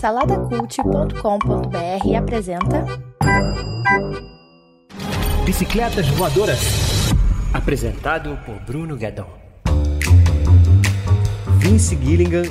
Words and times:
Saladacult.com.br 0.00 2.16
apresenta 2.16 2.86
Bicicletas 5.44 6.06
Voadoras. 6.10 6.60
Apresentado 7.52 8.38
por 8.46 8.54
Bruno 8.60 8.96
Guedon. 8.96 9.26
Vince 11.56 11.96
Gilligan 11.96 12.44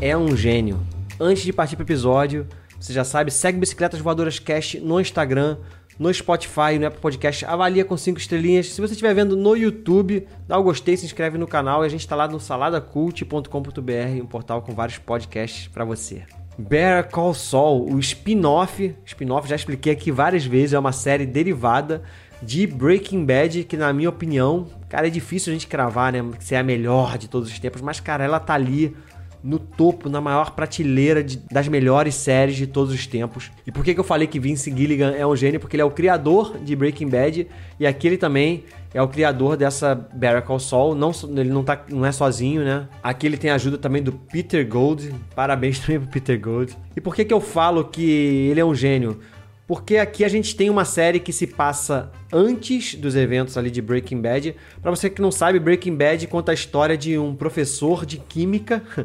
é 0.00 0.16
um 0.16 0.34
gênio. 0.34 0.80
Antes 1.20 1.42
de 1.42 1.52
partir 1.52 1.76
para 1.76 1.82
o 1.82 1.86
episódio, 1.86 2.48
você 2.80 2.94
já 2.94 3.04
sabe, 3.04 3.30
segue 3.30 3.58
Bicicletas 3.58 4.00
Voadoras 4.00 4.38
Cast 4.38 4.80
no 4.80 4.98
Instagram, 4.98 5.58
no 5.98 6.12
Spotify, 6.14 6.78
no 6.80 6.86
Apple 6.86 7.00
Podcast, 7.00 7.44
avalia 7.44 7.84
com 7.84 7.94
5 7.94 8.18
estrelinhas. 8.18 8.68
Se 8.68 8.80
você 8.80 8.94
estiver 8.94 9.14
vendo 9.14 9.36
no 9.36 9.54
YouTube, 9.54 10.26
dá 10.48 10.56
o 10.56 10.62
um 10.62 10.64
gostei, 10.64 10.96
se 10.96 11.04
inscreve 11.04 11.36
no 11.36 11.46
canal 11.46 11.84
e 11.84 11.86
a 11.86 11.90
gente 11.90 12.00
está 12.00 12.16
lá 12.16 12.26
no 12.26 12.40
saladacult.com.br, 12.40 14.22
um 14.22 14.26
portal 14.26 14.62
com 14.62 14.72
vários 14.72 14.96
podcasts 14.96 15.68
para 15.68 15.84
você. 15.84 16.24
Better 16.56 17.08
Call 17.10 17.34
Saul, 17.34 17.92
o 17.92 17.98
spin-off, 17.98 18.94
spin-off 19.04 19.48
já 19.48 19.56
expliquei 19.56 19.92
aqui 19.92 20.12
várias 20.12 20.44
vezes, 20.44 20.72
é 20.72 20.78
uma 20.78 20.92
série 20.92 21.26
derivada 21.26 22.02
de 22.42 22.66
Breaking 22.66 23.24
Bad, 23.24 23.64
que 23.64 23.76
na 23.76 23.92
minha 23.92 24.08
opinião, 24.08 24.66
cara, 24.88 25.06
é 25.06 25.10
difícil 25.10 25.50
a 25.50 25.54
gente 25.54 25.66
cravar, 25.66 26.12
né, 26.12 26.24
se 26.38 26.54
é 26.54 26.58
a 26.58 26.62
melhor 26.62 27.18
de 27.18 27.28
todos 27.28 27.50
os 27.50 27.58
tempos, 27.58 27.80
mas 27.80 28.00
cara, 28.00 28.24
ela 28.24 28.38
tá 28.38 28.54
ali 28.54 28.96
no 29.44 29.58
topo, 29.58 30.08
na 30.08 30.22
maior 30.22 30.52
prateleira 30.52 31.22
de, 31.22 31.36
das 31.52 31.68
melhores 31.68 32.14
séries 32.14 32.56
de 32.56 32.66
todos 32.66 32.94
os 32.94 33.06
tempos. 33.06 33.50
E 33.66 33.70
por 33.70 33.84
que, 33.84 33.92
que 33.92 34.00
eu 34.00 34.04
falei 34.04 34.26
que 34.26 34.40
Vince 34.40 34.74
Gilligan 34.74 35.12
é 35.12 35.26
um 35.26 35.36
gênio? 35.36 35.60
Porque 35.60 35.76
ele 35.76 35.82
é 35.82 35.84
o 35.84 35.90
criador 35.90 36.56
de 36.58 36.74
Breaking 36.74 37.08
Bad 37.08 37.46
e 37.78 37.86
aqui 37.86 38.06
ele 38.06 38.16
também 38.16 38.64
é 38.94 39.02
o 39.02 39.08
criador 39.08 39.58
dessa 39.58 39.94
Better 39.94 40.40
Call 40.42 40.58
Saul. 40.58 40.94
Não, 40.94 41.12
ele 41.36 41.50
não, 41.50 41.62
tá, 41.62 41.84
não 41.90 42.06
é 42.06 42.10
sozinho, 42.10 42.64
né? 42.64 42.88
Aqui 43.02 43.26
ele 43.26 43.36
tem 43.36 43.50
a 43.50 43.56
ajuda 43.56 43.76
também 43.76 44.02
do 44.02 44.12
Peter 44.12 44.66
Gold. 44.66 45.14
Parabéns 45.36 45.78
também 45.78 46.00
pro 46.00 46.08
Peter 46.08 46.40
Gold. 46.40 46.74
E 46.96 47.00
por 47.00 47.14
que, 47.14 47.22
que 47.22 47.34
eu 47.34 47.40
falo 47.40 47.84
que 47.84 48.48
ele 48.50 48.60
é 48.60 48.64
um 48.64 48.74
gênio? 48.74 49.20
Porque 49.66 49.96
aqui 49.96 50.24
a 50.24 50.28
gente 50.28 50.56
tem 50.56 50.70
uma 50.70 50.84
série 50.84 51.18
que 51.18 51.32
se 51.32 51.46
passa 51.46 52.10
antes 52.32 52.94
dos 52.94 53.14
eventos 53.14 53.58
ali 53.58 53.70
de 53.70 53.82
Breaking 53.82 54.20
Bad. 54.20 54.54
Para 54.80 54.90
você 54.90 55.10
que 55.10 55.22
não 55.22 55.30
sabe, 55.30 55.58
Breaking 55.58 55.96
Bad 55.96 56.26
conta 56.28 56.52
a 56.52 56.54
história 56.54 56.96
de 56.96 57.18
um 57.18 57.34
professor 57.34 58.06
de 58.06 58.18
química 58.18 58.82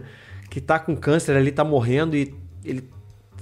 que 0.50 0.60
tá 0.60 0.80
com 0.80 0.96
câncer 0.96 1.36
ali, 1.36 1.52
tá 1.52 1.64
morrendo 1.64 2.16
e 2.16 2.34
ele 2.64 2.84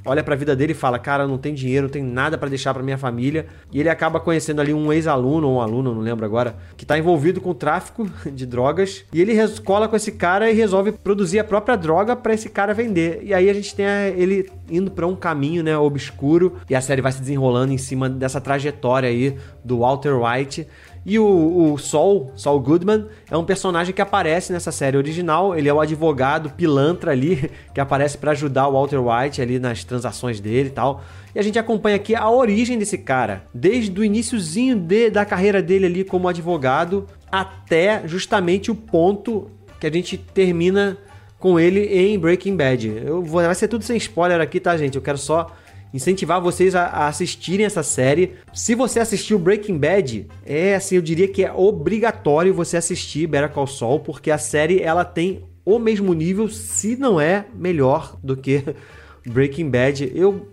olha 0.07 0.23
para 0.23 0.33
a 0.33 0.37
vida 0.37 0.55
dele 0.55 0.71
e 0.71 0.75
fala: 0.75 0.97
"Cara, 0.97 1.27
não 1.27 1.37
tem 1.37 1.53
dinheiro, 1.53 1.83
não 1.87 1.91
tem 1.91 2.03
nada 2.03 2.37
para 2.37 2.49
deixar 2.49 2.73
para 2.73 2.81
minha 2.81 2.97
família". 2.97 3.45
E 3.71 3.79
ele 3.79 3.89
acaba 3.89 4.19
conhecendo 4.19 4.61
ali 4.61 4.73
um 4.73 4.91
ex-aluno 4.91 5.47
ou 5.47 5.57
um 5.57 5.61
aluno, 5.61 5.93
não 5.93 6.01
lembro 6.01 6.25
agora, 6.25 6.55
que 6.75 6.85
tá 6.85 6.97
envolvido 6.97 7.41
com 7.41 7.53
tráfico 7.53 8.09
de 8.31 8.45
drogas, 8.45 9.05
e 9.11 9.21
ele 9.21 9.35
cola 9.63 9.87
com 9.87 9.95
esse 9.95 10.13
cara 10.13 10.49
e 10.49 10.53
resolve 10.53 10.91
produzir 10.91 11.39
a 11.39 11.43
própria 11.43 11.75
droga 11.75 12.15
para 12.15 12.33
esse 12.33 12.49
cara 12.49 12.73
vender. 12.73 13.19
E 13.23 13.33
aí 13.33 13.49
a 13.49 13.53
gente 13.53 13.75
tem 13.75 13.85
ele 14.15 14.49
indo 14.69 14.91
para 14.91 15.05
um 15.05 15.15
caminho, 15.15 15.63
né, 15.63 15.77
obscuro, 15.77 16.55
e 16.69 16.75
a 16.75 16.81
série 16.81 17.01
vai 17.01 17.11
se 17.11 17.19
desenrolando 17.19 17.73
em 17.73 17.77
cima 17.77 18.09
dessa 18.09 18.39
trajetória 18.41 19.09
aí 19.09 19.37
do 19.63 19.79
Walter 19.79 20.13
White 20.13 20.67
e 21.09 21.17
o, 21.17 21.71
o 21.71 21.77
Saul, 21.77 22.33
Saul 22.35 22.59
Goodman, 22.59 23.05
é 23.31 23.37
um 23.37 23.45
personagem 23.45 23.93
que 23.93 24.01
aparece 24.01 24.51
nessa 24.51 24.73
série 24.73 24.97
original. 24.97 25.57
Ele 25.57 25.69
é 25.69 25.73
o 25.73 25.79
advogado 25.79 26.49
pilantra 26.49 27.13
ali, 27.13 27.49
que 27.73 27.79
aparece 27.79 28.17
para 28.17 28.31
ajudar 28.31 28.67
o 28.67 28.73
Walter 28.73 28.99
White 28.99 29.41
ali 29.41 29.57
nas 29.57 29.85
transações 29.85 30.41
dele 30.41 30.67
e 30.67 30.71
tal. 30.73 31.01
E 31.33 31.39
a 31.39 31.41
gente 31.41 31.57
acompanha 31.57 31.95
aqui 31.95 32.13
a 32.13 32.29
origem 32.29 32.77
desse 32.77 32.97
cara, 32.97 33.45
desde 33.53 33.97
o 33.97 34.03
iníciozinho 34.03 34.75
de, 34.75 35.09
da 35.09 35.23
carreira 35.23 35.61
dele 35.61 35.85
ali 35.85 36.03
como 36.03 36.27
advogado, 36.27 37.07
até 37.31 38.05
justamente 38.05 38.69
o 38.69 38.75
ponto 38.75 39.49
que 39.79 39.87
a 39.87 39.91
gente 39.91 40.17
termina 40.17 40.97
com 41.39 41.57
ele 41.57 41.85
em 41.85 42.19
Breaking 42.19 42.57
Bad. 42.57 42.85
Eu 43.05 43.23
vou, 43.23 43.41
vai 43.41 43.55
ser 43.55 43.69
tudo 43.69 43.85
sem 43.85 43.95
spoiler 43.95 44.41
aqui, 44.41 44.59
tá, 44.59 44.75
gente? 44.75 44.97
Eu 44.97 45.01
quero 45.01 45.17
só 45.17 45.55
incentivar 45.93 46.41
vocês 46.41 46.75
a, 46.75 46.85
a, 46.85 47.07
assistirem 47.07 47.65
essa 47.65 47.83
série. 47.83 48.33
Se 48.53 48.75
você 48.75 48.99
assistiu 48.99 49.39
Breaking 49.39 49.77
Bad, 49.77 50.27
é 50.45 50.75
assim, 50.75 50.95
eu 50.95 51.01
diria 51.01 51.27
que 51.27 51.43
é 51.43 51.51
obrigatório 51.51 52.53
você 52.53 52.77
assistir 52.77 53.27
Better 53.27 53.49
Call 53.49 53.67
Saul, 53.67 53.99
porque 53.99 54.31
a 54.31 54.37
série 54.37 54.81
ela 54.81 55.05
tem 55.05 55.43
o 55.65 55.79
mesmo 55.79 56.13
nível, 56.13 56.47
se 56.47 56.95
não 56.95 57.19
é 57.19 57.45
melhor 57.53 58.17
do 58.23 58.37
que 58.37 58.63
Breaking 59.27 59.69
Bad. 59.69 60.11
Eu 60.15 60.47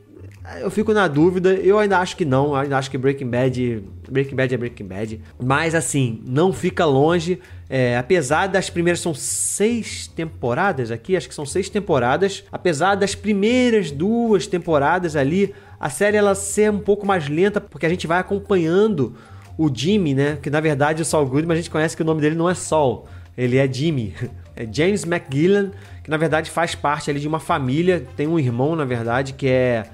eu 0.60 0.70
fico 0.70 0.92
na 0.92 1.08
dúvida, 1.08 1.54
eu 1.54 1.78
ainda 1.78 1.98
acho 1.98 2.16
que 2.16 2.24
não, 2.24 2.54
ainda 2.54 2.76
acho 2.76 2.90
que 2.90 2.98
Breaking 2.98 3.28
Bad, 3.28 3.82
Breaking 4.10 4.36
Bad 4.36 4.54
é 4.54 4.58
Breaking 4.58 4.86
Bad, 4.86 5.20
mas 5.42 5.74
assim, 5.74 6.22
não 6.26 6.52
fica 6.52 6.84
longe, 6.84 7.40
é, 7.68 7.96
apesar 7.96 8.48
das 8.48 8.68
primeiras, 8.68 9.00
são 9.00 9.14
seis 9.14 10.06
temporadas 10.06 10.90
aqui, 10.90 11.16
acho 11.16 11.28
que 11.28 11.34
são 11.34 11.46
seis 11.46 11.70
temporadas, 11.70 12.44
apesar 12.52 12.94
das 12.94 13.14
primeiras 13.14 13.90
duas 13.90 14.46
temporadas 14.46 15.16
ali, 15.16 15.54
a 15.80 15.88
série 15.88 16.18
ela 16.18 16.34
ser 16.34 16.70
um 16.70 16.78
pouco 16.78 17.06
mais 17.06 17.26
lenta, 17.26 17.58
porque 17.58 17.86
a 17.86 17.88
gente 17.88 18.06
vai 18.06 18.18
acompanhando 18.18 19.14
o 19.56 19.70
Jimmy, 19.74 20.12
né, 20.12 20.38
que 20.42 20.50
na 20.50 20.60
verdade 20.60 21.00
o 21.00 21.04
Saul 21.06 21.26
Goodman 21.26 21.54
a 21.54 21.56
gente 21.56 21.70
conhece 21.70 21.96
que 21.96 22.02
o 22.02 22.06
nome 22.06 22.20
dele 22.20 22.34
não 22.34 22.50
é 22.50 22.54
Saul, 22.54 23.06
ele 23.36 23.56
é 23.56 23.66
Jimmy, 23.70 24.14
é 24.54 24.68
James 24.70 25.04
McGillan, 25.04 25.70
que 26.02 26.10
na 26.10 26.18
verdade 26.18 26.50
faz 26.50 26.74
parte 26.74 27.10
ali 27.10 27.18
de 27.18 27.26
uma 27.26 27.40
família, 27.40 28.06
tem 28.14 28.26
um 28.26 28.38
irmão 28.38 28.76
na 28.76 28.84
verdade 28.84 29.32
que 29.32 29.48
é 29.48 29.84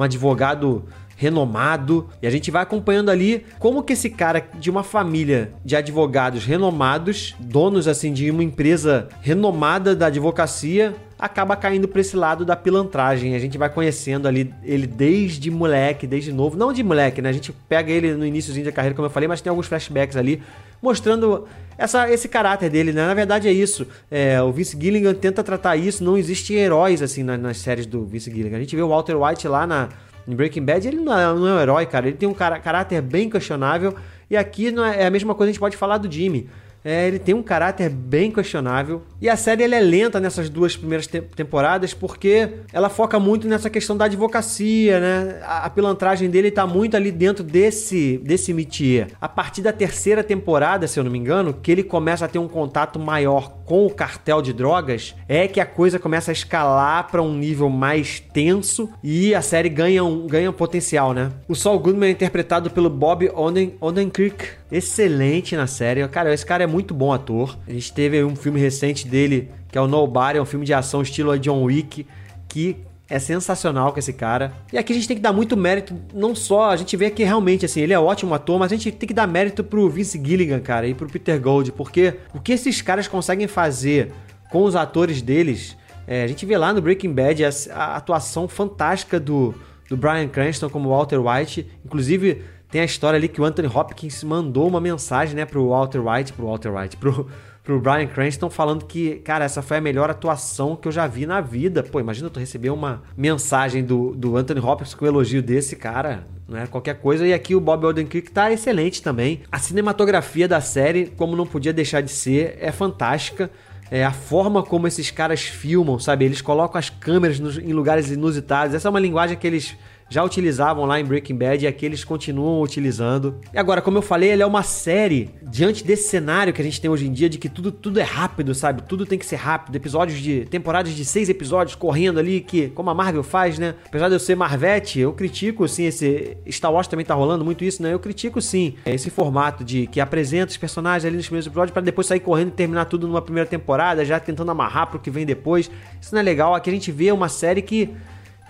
um 0.00 0.02
advogado 0.02 0.84
renomado, 1.16 2.08
e 2.22 2.26
a 2.26 2.30
gente 2.30 2.50
vai 2.50 2.62
acompanhando 2.62 3.10
ali 3.10 3.44
como 3.58 3.82
que 3.82 3.92
esse 3.92 4.08
cara 4.08 4.42
de 4.58 4.70
uma 4.70 4.82
família 4.82 5.52
de 5.62 5.76
advogados 5.76 6.46
renomados, 6.46 7.36
donos 7.38 7.86
assim 7.86 8.10
de 8.10 8.30
uma 8.30 8.42
empresa 8.42 9.08
renomada 9.20 9.94
da 9.94 10.06
advocacia, 10.06 10.96
acaba 11.20 11.54
caindo 11.54 11.86
para 11.86 12.00
esse 12.00 12.16
lado 12.16 12.44
da 12.46 12.56
pilantragem. 12.56 13.34
A 13.34 13.38
gente 13.38 13.58
vai 13.58 13.68
conhecendo 13.68 14.26
ali 14.26 14.52
ele 14.64 14.86
desde 14.86 15.50
moleque, 15.50 16.06
desde 16.06 16.32
novo, 16.32 16.56
não 16.56 16.72
de 16.72 16.82
moleque, 16.82 17.20
né? 17.20 17.28
A 17.28 17.32
gente 17.32 17.52
pega 17.68 17.92
ele 17.92 18.14
no 18.14 18.24
iníciozinho 18.24 18.64
da 18.64 18.72
carreira, 18.72 18.94
como 18.96 19.04
eu 19.06 19.10
falei, 19.10 19.28
mas 19.28 19.42
tem 19.42 19.50
alguns 19.50 19.66
flashbacks 19.66 20.16
ali 20.16 20.42
mostrando 20.80 21.46
essa, 21.76 22.10
esse 22.10 22.26
caráter 22.26 22.70
dele, 22.70 22.92
né? 22.92 23.06
Na 23.06 23.12
verdade 23.12 23.46
é 23.46 23.52
isso. 23.52 23.86
É, 24.10 24.40
o 24.42 24.50
Vince 24.50 24.78
Gilligan 24.80 25.12
tenta 25.12 25.44
tratar 25.44 25.76
isso. 25.76 26.02
Não 26.02 26.16
existem 26.16 26.56
heróis 26.56 27.02
assim 27.02 27.22
nas, 27.22 27.38
nas 27.38 27.58
séries 27.58 27.84
do 27.84 28.06
Vince 28.06 28.30
Gilligan. 28.30 28.56
A 28.56 28.60
gente 28.60 28.74
vê 28.74 28.80
o 28.80 28.88
Walter 28.88 29.14
White 29.14 29.46
lá 29.46 29.66
na 29.66 29.90
em 30.28 30.34
Breaking 30.34 30.64
Bad, 30.64 30.86
ele 30.86 31.00
não 31.00 31.18
é, 31.18 31.24
não 31.34 31.46
é 31.46 31.54
um 31.54 31.60
herói, 31.60 31.86
cara. 31.86 32.06
Ele 32.06 32.16
tem 32.16 32.28
um 32.28 32.34
caráter 32.34 33.00
bem 33.02 33.28
questionável. 33.28 33.94
E 34.30 34.36
aqui 34.36 34.70
não 34.70 34.84
é, 34.84 35.02
é 35.02 35.06
a 35.06 35.10
mesma 35.10 35.34
coisa 35.34 35.50
a 35.50 35.52
gente 35.52 35.60
pode 35.60 35.76
falar 35.76 35.98
do 35.98 36.10
Jimmy. 36.10 36.48
É, 36.84 37.06
ele 37.06 37.18
tem 37.18 37.34
um 37.34 37.42
caráter 37.42 37.90
bem 37.90 38.30
questionável. 38.30 39.02
E 39.20 39.28
a 39.28 39.36
série 39.36 39.62
é 39.62 39.80
lenta 39.80 40.18
nessas 40.18 40.48
duas 40.48 40.76
primeiras 40.76 41.06
te 41.06 41.20
temporadas 41.20 41.92
porque 41.92 42.48
ela 42.72 42.88
foca 42.88 43.18
muito 43.18 43.46
nessa 43.46 43.68
questão 43.68 43.96
da 43.96 44.06
advocacia, 44.06 44.98
né? 44.98 45.40
A, 45.42 45.66
a 45.66 45.70
pilantragem 45.70 46.30
dele 46.30 46.50
tá 46.50 46.66
muito 46.66 46.96
ali 46.96 47.12
dentro 47.12 47.44
desse, 47.44 48.18
desse 48.24 48.52
métier. 48.54 49.08
A 49.20 49.28
partir 49.28 49.62
da 49.62 49.72
terceira 49.72 50.24
temporada, 50.24 50.86
se 50.86 50.98
eu 50.98 51.04
não 51.04 51.10
me 51.10 51.18
engano, 51.18 51.52
que 51.52 51.70
ele 51.70 51.82
começa 51.82 52.24
a 52.24 52.28
ter 52.28 52.38
um 52.38 52.48
contato 52.48 52.98
maior 52.98 53.60
com 53.64 53.86
o 53.86 53.90
cartel 53.90 54.42
de 54.42 54.52
drogas, 54.52 55.14
é 55.28 55.46
que 55.46 55.60
a 55.60 55.66
coisa 55.66 55.98
começa 55.98 56.30
a 56.30 56.32
escalar 56.32 57.08
para 57.10 57.22
um 57.22 57.34
nível 57.34 57.68
mais 57.68 58.18
tenso 58.18 58.90
e 59.02 59.34
a 59.34 59.42
série 59.42 59.68
ganha 59.68 60.02
um, 60.02 60.26
ganha 60.26 60.50
um 60.50 60.52
potencial, 60.52 61.12
né? 61.12 61.30
O 61.46 61.54
Saul 61.54 61.78
Goodman 61.78 62.08
é 62.08 62.12
interpretado 62.12 62.70
pelo 62.70 62.90
Bob 62.90 63.30
Oden, 63.34 63.74
Odenkirk, 63.80 64.44
excelente 64.72 65.54
na 65.56 65.66
série. 65.66 66.06
Cara, 66.08 66.32
esse 66.32 66.44
cara 66.44 66.64
é 66.64 66.66
muito 66.70 66.94
bom 66.94 67.12
ator. 67.12 67.58
A 67.66 67.72
gente 67.72 67.92
teve 67.92 68.22
um 68.24 68.36
filme 68.36 68.58
recente 68.58 69.06
dele, 69.06 69.50
que 69.70 69.76
é 69.76 69.80
o 69.80 69.86
Nobody, 69.86 70.38
é 70.38 70.42
um 70.42 70.46
filme 70.46 70.64
de 70.64 70.72
ação 70.72 71.02
estilo 71.02 71.38
John 71.38 71.64
Wick, 71.64 72.06
que 72.48 72.76
é 73.10 73.18
sensacional 73.18 73.92
com 73.92 73.98
esse 73.98 74.12
cara. 74.12 74.52
E 74.72 74.78
aqui 74.78 74.92
a 74.92 74.96
gente 74.96 75.08
tem 75.08 75.16
que 75.16 75.22
dar 75.22 75.32
muito 75.32 75.56
mérito, 75.56 75.94
não 76.14 76.34
só, 76.34 76.70
a 76.70 76.76
gente 76.76 76.96
vê 76.96 77.10
que 77.10 77.24
realmente, 77.24 77.66
assim, 77.66 77.80
ele 77.80 77.92
é 77.92 77.98
ótimo 77.98 78.32
ator, 78.32 78.58
mas 78.58 78.70
a 78.70 78.76
gente 78.76 78.92
tem 78.92 79.06
que 79.06 79.12
dar 79.12 79.26
mérito 79.26 79.64
pro 79.64 79.90
Vince 79.90 80.22
Gilligan, 80.24 80.60
cara, 80.60 80.86
e 80.86 80.94
pro 80.94 81.08
Peter 81.08 81.38
Gold, 81.40 81.72
porque 81.72 82.14
o 82.32 82.40
que 82.40 82.52
esses 82.52 82.80
caras 82.80 83.08
conseguem 83.08 83.48
fazer 83.48 84.12
com 84.50 84.62
os 84.62 84.76
atores 84.76 85.20
deles, 85.20 85.76
é, 86.06 86.22
a 86.22 86.26
gente 86.28 86.46
vê 86.46 86.56
lá 86.56 86.72
no 86.72 86.80
Breaking 86.80 87.12
Bad 87.12 87.44
a, 87.44 87.50
a 87.72 87.96
atuação 87.96 88.46
fantástica 88.46 89.18
do, 89.18 89.54
do 89.88 89.96
Brian 89.96 90.28
Cranston 90.28 90.70
como 90.70 90.90
Walter 90.90 91.18
White, 91.18 91.66
inclusive 91.84 92.42
tem 92.70 92.80
a 92.80 92.84
história 92.84 93.16
ali 93.16 93.28
que 93.28 93.40
o 93.40 93.44
Anthony 93.44 93.68
Hopkins 93.68 94.22
mandou 94.22 94.68
uma 94.68 94.80
mensagem, 94.80 95.34
né, 95.34 95.44
pro 95.44 95.68
Walter 95.68 96.00
White, 96.00 96.32
pro 96.32 96.46
Walter 96.46 96.72
White, 96.72 96.96
pro, 96.96 97.28
pro 97.64 97.80
Brian 97.80 98.06
Cranston 98.06 98.48
falando 98.48 98.84
que, 98.84 99.16
cara, 99.16 99.44
essa 99.44 99.60
foi 99.60 99.78
a 99.78 99.80
melhor 99.80 100.08
atuação 100.08 100.76
que 100.76 100.86
eu 100.86 100.92
já 100.92 101.06
vi 101.06 101.26
na 101.26 101.40
vida. 101.40 101.82
Pô, 101.82 101.98
imagina 101.98 102.30
tu 102.30 102.38
receber 102.38 102.70
uma 102.70 103.02
mensagem 103.16 103.84
do, 103.84 104.14
do 104.14 104.36
Anthony 104.36 104.60
Hopkins 104.60 104.94
com 104.94 105.04
um 105.04 105.08
elogio 105.08 105.42
desse, 105.42 105.74
cara, 105.74 106.26
não 106.48 106.58
é 106.58 106.66
qualquer 106.66 106.94
coisa. 107.00 107.26
E 107.26 107.32
aqui 107.32 107.54
o 107.54 107.60
Bob 107.60 107.86
Odenkirk 107.86 108.30
tá 108.30 108.52
excelente 108.52 109.02
também. 109.02 109.42
A 109.50 109.58
cinematografia 109.58 110.46
da 110.46 110.60
série, 110.60 111.06
como 111.06 111.36
não 111.36 111.46
podia 111.46 111.72
deixar 111.72 112.00
de 112.00 112.10
ser, 112.10 112.56
é 112.60 112.72
fantástica. 112.72 113.50
É, 113.90 114.04
a 114.04 114.12
forma 114.12 114.62
como 114.62 114.86
esses 114.86 115.10
caras 115.10 115.40
filmam, 115.42 115.98
sabe? 115.98 116.24
Eles 116.24 116.40
colocam 116.40 116.78
as 116.78 116.88
câmeras 116.88 117.40
nos, 117.40 117.58
em 117.58 117.72
lugares 117.72 118.08
inusitados. 118.10 118.72
Essa 118.72 118.86
é 118.86 118.90
uma 118.90 119.00
linguagem 119.00 119.36
que 119.36 119.44
eles 119.44 119.76
já 120.10 120.24
utilizavam 120.24 120.84
lá 120.84 121.00
em 121.00 121.04
Breaking 121.04 121.36
Bad 121.36 121.64
e 121.64 121.68
aqui 121.68 121.86
eles 121.86 122.02
continuam 122.02 122.60
utilizando. 122.60 123.36
E 123.54 123.58
agora, 123.58 123.80
como 123.80 123.96
eu 123.96 124.02
falei, 124.02 124.30
ele 124.30 124.42
é 124.42 124.46
uma 124.46 124.64
série 124.64 125.30
diante 125.40 125.84
desse 125.84 126.08
cenário 126.08 126.52
que 126.52 126.60
a 126.60 126.64
gente 126.64 126.80
tem 126.80 126.90
hoje 126.90 127.06
em 127.06 127.12
dia 127.12 127.30
de 127.30 127.38
que 127.38 127.48
tudo, 127.48 127.70
tudo 127.70 128.00
é 128.00 128.02
rápido, 128.02 128.52
sabe? 128.52 128.82
Tudo 128.82 129.06
tem 129.06 129.18
que 129.18 129.24
ser 129.24 129.36
rápido. 129.36 129.76
Episódios 129.76 130.18
de. 130.18 130.44
temporadas 130.46 130.92
de 130.92 131.04
seis 131.04 131.28
episódios 131.28 131.76
correndo 131.76 132.18
ali, 132.18 132.40
que, 132.40 132.68
como 132.70 132.90
a 132.90 132.94
Marvel 132.94 133.22
faz, 133.22 133.56
né? 133.56 133.76
Apesar 133.86 134.08
de 134.08 134.16
eu 134.16 134.20
ser 134.20 134.34
Marvete, 134.34 134.98
eu 134.98 135.12
critico 135.12 135.66
sim 135.68 135.84
esse. 135.84 136.36
Star 136.50 136.72
Wars 136.72 136.88
também 136.88 137.06
tá 137.06 137.14
rolando 137.14 137.44
muito 137.44 137.64
isso, 137.64 137.80
né? 137.80 137.92
Eu 137.92 138.00
critico 138.00 138.42
sim 138.42 138.74
esse 138.84 139.10
formato 139.10 139.62
de 139.62 139.86
que 139.86 140.00
apresenta 140.00 140.50
os 140.50 140.56
personagens 140.56 141.04
ali 141.04 141.16
nos 141.16 141.26
primeiros 141.26 141.46
episódios 141.46 141.72
para 141.72 141.82
depois 141.82 142.08
sair 142.08 142.20
correndo 142.20 142.48
e 142.48 142.52
terminar 142.52 142.86
tudo 142.86 143.06
numa 143.06 143.22
primeira 143.22 143.48
temporada, 143.48 144.04
já 144.04 144.18
tentando 144.18 144.50
amarrar 144.50 144.88
pro 144.88 144.98
que 144.98 145.10
vem 145.10 145.24
depois. 145.24 145.70
Isso 146.00 146.12
não 146.12 146.20
é 146.20 146.24
legal. 146.24 146.54
Aqui 146.56 146.68
a 146.68 146.72
gente 146.72 146.90
vê 146.90 147.12
uma 147.12 147.28
série 147.28 147.62
que 147.62 147.94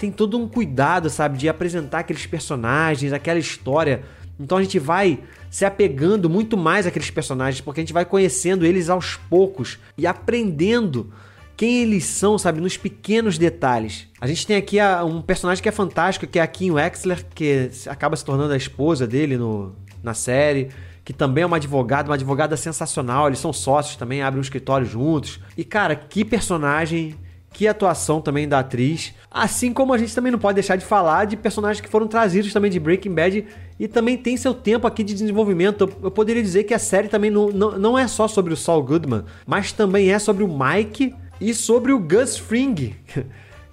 tem 0.01 0.11
todo 0.11 0.39
um 0.39 0.49
cuidado, 0.49 1.11
sabe, 1.11 1.37
de 1.37 1.47
apresentar 1.47 1.99
aqueles 1.99 2.25
personagens, 2.25 3.13
aquela 3.13 3.39
história. 3.39 4.03
Então 4.39 4.57
a 4.57 4.63
gente 4.63 4.79
vai 4.79 5.21
se 5.51 5.67
apegando 5.67 6.31
muito 6.31 6.57
mais 6.57 6.87
àqueles 6.87 7.11
personagens, 7.11 7.61
porque 7.61 7.81
a 7.81 7.83
gente 7.83 7.93
vai 7.93 8.07
conhecendo 8.07 8.65
eles 8.65 8.89
aos 8.89 9.17
poucos 9.29 9.79
e 9.99 10.07
aprendendo 10.07 11.13
quem 11.55 11.83
eles 11.83 12.05
são, 12.05 12.39
sabe, 12.39 12.63
nos 12.63 12.79
pequenos 12.79 13.37
detalhes. 13.37 14.09
A 14.19 14.27
gente 14.27 14.47
tem 14.47 14.57
aqui 14.57 14.79
um 15.07 15.21
personagem 15.21 15.63
que 15.63 15.69
é 15.69 15.73
fantástico, 15.73 16.27
que 16.27 16.39
é 16.39 16.43
a 16.43 16.47
Kim 16.47 16.71
Wexler, 16.71 17.23
que 17.35 17.71
acaba 17.87 18.17
se 18.17 18.25
tornando 18.25 18.55
a 18.55 18.57
esposa 18.57 19.07
dele 19.07 19.37
no, 19.37 19.77
na 20.03 20.15
série 20.15 20.71
que 21.03 21.15
também 21.15 21.43
é 21.43 21.47
uma 21.47 21.57
advogada, 21.57 22.09
uma 22.09 22.15
advogada 22.15 22.57
sensacional. 22.57 23.27
Eles 23.27 23.41
são 23.41 23.53
sócios 23.53 23.97
também, 23.97 24.23
abrem 24.23 24.39
um 24.39 24.43
escritório 24.43 24.87
juntos. 24.87 25.41
E 25.57 25.65
cara, 25.65 25.97
que 25.97 26.25
personagem 26.25 27.17
que 27.53 27.67
atuação 27.67 28.21
também 28.21 28.49
da 28.49 28.61
atriz. 28.61 29.15
Assim 29.31 29.73
como 29.73 29.93
a 29.93 29.99
gente 29.99 30.15
também 30.15 30.33
não 30.33 30.39
pode 30.39 30.55
deixar 30.55 30.77
de 30.77 30.85
falar 30.85 31.25
de 31.25 31.37
personagens 31.37 31.81
que 31.81 31.89
foram 31.89 32.07
trazidos 32.07 32.53
também 32.53 32.71
de 32.71 32.81
Breaking 32.81 33.15
Bad 33.15 33.47
e 33.79 33.89
também 33.89 34.17
tem 34.17 34.37
seu 34.37 34.55
tempo 34.55 34.87
aqui 34.87 35.03
de 35.03 35.15
desenvolvimento. 35.15 35.91
Eu, 36.03 36.11
poderia 36.11 36.43
dizer 36.43 36.65
que 36.65 36.75
a 36.75 36.79
série 36.79 37.09
também 37.09 37.31
não, 37.31 37.49
não, 37.49 37.79
não 37.79 37.99
é 37.99 38.07
só 38.07 38.29
sobre 38.29 38.53
o 38.53 38.57
Saul 38.57 38.83
Goodman, 38.83 39.25
mas 39.47 39.73
também 39.73 40.11
é 40.11 40.19
sobre 40.19 40.45
o 40.45 40.49
Mike 40.49 41.15
e 41.41 41.55
sobre 41.55 41.93
o 41.93 41.99
Gus 41.99 42.39
Fring. 42.39 42.95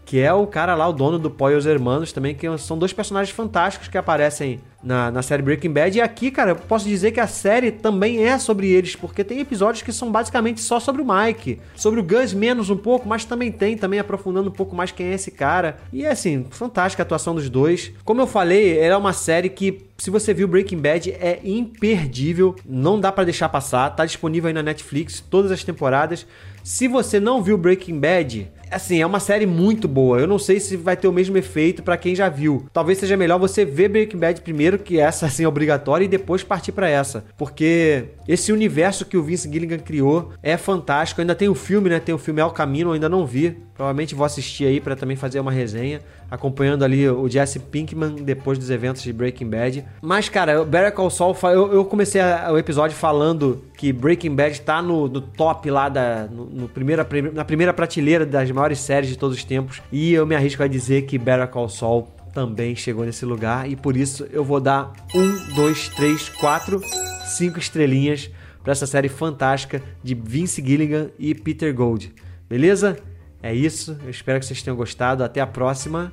que 0.05 0.19
é 0.19 0.31
o 0.31 0.47
cara 0.47 0.73
lá, 0.73 0.87
o 0.87 0.93
dono 0.93 1.19
do 1.19 1.29
Pó 1.29 1.49
e 1.49 1.55
os 1.55 1.65
Hermanos 1.65 2.13
também, 2.13 2.33
que 2.33 2.57
são 2.57 2.77
dois 2.77 2.93
personagens 2.93 3.35
fantásticos 3.35 3.89
que 3.89 3.97
aparecem 3.97 4.61
na, 4.81 5.11
na 5.11 5.21
série 5.21 5.41
Breaking 5.41 5.71
Bad. 5.71 5.97
E 5.97 6.01
aqui, 6.01 6.31
cara, 6.31 6.51
eu 6.51 6.55
posso 6.55 6.87
dizer 6.87 7.11
que 7.11 7.19
a 7.19 7.27
série 7.27 7.71
também 7.71 8.23
é 8.23 8.37
sobre 8.37 8.69
eles, 8.69 8.95
porque 8.95 9.23
tem 9.23 9.39
episódios 9.39 9.83
que 9.83 9.91
são 9.91 10.11
basicamente 10.11 10.61
só 10.61 10.79
sobre 10.79 11.01
o 11.01 11.05
Mike. 11.05 11.59
Sobre 11.75 11.99
o 11.99 12.03
Gus 12.03 12.33
menos 12.33 12.69
um 12.69 12.77
pouco, 12.77 13.07
mas 13.07 13.25
também 13.25 13.51
tem, 13.51 13.77
também 13.77 13.99
aprofundando 13.99 14.49
um 14.49 14.53
pouco 14.53 14.75
mais 14.75 14.91
quem 14.91 15.07
é 15.07 15.13
esse 15.13 15.31
cara. 15.31 15.77
E 15.91 16.05
é 16.05 16.11
assim, 16.11 16.45
fantástica 16.49 17.03
a 17.03 17.05
atuação 17.05 17.35
dos 17.35 17.49
dois. 17.49 17.91
Como 18.03 18.21
eu 18.21 18.27
falei, 18.27 18.79
é 18.79 18.95
uma 18.95 19.13
série 19.13 19.49
que 19.49 19.86
se 19.97 20.09
você 20.09 20.33
viu 20.33 20.47
Breaking 20.47 20.77
Bad, 20.77 21.11
é 21.11 21.39
imperdível, 21.43 22.55
não 22.65 22.99
dá 22.99 23.11
para 23.11 23.23
deixar 23.23 23.49
passar, 23.49 23.89
tá 23.89 24.05
disponível 24.05 24.47
aí 24.47 24.53
na 24.53 24.61
Netflix 24.61 25.19
todas 25.19 25.51
as 25.51 25.63
temporadas. 25.63 26.25
Se 26.63 26.87
você 26.87 27.19
não 27.19 27.41
viu 27.41 27.57
Breaking 27.57 27.99
Bad, 27.99 28.51
assim, 28.69 29.01
é 29.01 29.05
uma 29.05 29.21
série 29.21 29.45
muito 29.45 29.87
boa. 29.87 30.19
Eu 30.19 30.27
não 30.27 30.37
sei 30.37 30.59
se 30.59 30.75
vai 30.75 30.97
ter 30.97 31.07
o 31.07 31.13
mesmo 31.13 31.37
efeito 31.37 31.81
para 31.81 31.95
quem 31.95 32.13
já 32.13 32.27
viu. 32.27 32.67
Talvez 32.73 32.97
seja 32.97 33.15
melhor 33.15 33.39
você 33.39 33.63
ver 33.63 33.87
Breaking 33.87 34.17
Bad 34.19 34.41
primeiro, 34.41 34.77
que 34.77 34.99
essa 34.99 35.25
assim 35.25 35.45
é 35.45 35.47
obrigatória, 35.47 36.05
e 36.05 36.09
depois 36.09 36.43
partir 36.43 36.73
para 36.73 36.89
essa, 36.89 37.23
porque 37.37 38.09
esse 38.27 38.51
universo 38.51 39.05
que 39.05 39.17
o 39.17 39.23
Vince 39.23 39.49
Gilligan 39.51 39.79
criou 39.79 40.33
é 40.43 40.57
fantástico. 40.57 41.21
Ainda 41.21 41.33
tem 41.33 41.47
o 41.47 41.55
filme, 41.55 41.89
né? 41.89 41.99
Tem 41.99 42.13
o 42.13 42.17
filme 42.17 42.41
El 42.41 42.51
Camino, 42.51 42.91
ainda 42.91 43.07
não 43.07 43.25
vi. 43.25 43.57
Provavelmente 43.73 44.15
vou 44.15 44.25
assistir 44.25 44.65
aí 44.65 44.81
para 44.81 44.95
também 44.95 45.15
fazer 45.15 45.39
uma 45.39 45.51
resenha, 45.51 46.01
acompanhando 46.29 46.83
ali 46.83 47.09
o 47.09 47.27
Jesse 47.29 47.59
Pinkman 47.59 48.15
depois 48.15 48.57
dos 48.57 48.69
eventos 48.69 49.01
de 49.01 49.13
Breaking 49.13 49.49
Bad. 49.49 49.85
Mas, 50.01 50.29
cara, 50.29 50.63
Better 50.63 50.91
Call 50.91 51.09
Saul, 51.09 51.35
eu, 51.43 51.73
eu 51.73 51.85
comecei 51.85 52.21
o 52.21 52.57
episódio 52.57 52.95
falando 52.95 53.63
que 53.77 53.93
Breaking 53.93 54.35
Bad 54.35 54.61
tá 54.61 54.81
no, 54.81 55.07
no 55.07 55.21
top 55.21 55.69
lá 55.69 55.89
da, 55.89 56.27
no, 56.27 56.45
no 56.45 56.69
primeira, 56.69 57.07
na 57.33 57.45
primeira 57.45 57.73
prateleira 57.73 58.25
das 58.25 58.51
maiores 58.51 58.79
séries 58.79 59.09
de 59.09 59.17
todos 59.17 59.37
os 59.37 59.43
tempos. 59.43 59.81
E 59.91 60.13
eu 60.13 60.25
me 60.25 60.35
arrisco 60.35 60.61
a 60.63 60.67
dizer 60.67 61.03
que 61.03 61.17
Better 61.17 61.47
Call 61.47 61.69
Saul 61.69 62.07
também 62.33 62.75
chegou 62.75 63.05
nesse 63.05 63.25
lugar. 63.25 63.69
E 63.69 63.75
por 63.75 63.97
isso 63.97 64.27
eu 64.31 64.43
vou 64.43 64.59
dar 64.59 64.93
um, 65.15 65.55
dois, 65.55 65.89
três, 65.89 66.29
quatro, 66.29 66.81
cinco 67.25 67.57
estrelinhas 67.57 68.29
para 68.63 68.73
essa 68.73 68.85
série 68.85 69.09
fantástica 69.09 69.81
de 70.03 70.13
Vince 70.13 70.63
Gilligan 70.63 71.09
e 71.17 71.33
Peter 71.33 71.73
Gold. 71.73 72.13
Beleza? 72.49 72.97
É 73.41 73.53
isso. 73.53 73.97
Eu 74.03 74.09
espero 74.09 74.39
que 74.39 74.45
vocês 74.45 74.61
tenham 74.61 74.75
gostado. 74.75 75.23
Até 75.23 75.41
a 75.41 75.47
próxima. 75.47 76.11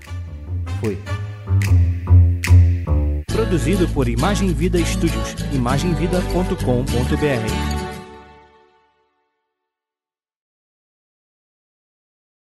Fui. 0.80 0.98
Produzido 3.26 3.88
por 3.88 4.08
Imagem 4.08 4.52
Vida 4.52 4.78
Studios. 4.84 5.34
imagemvida.com.br 5.52 7.73